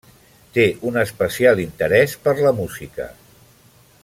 [0.55, 3.09] Té un especial interès per la música.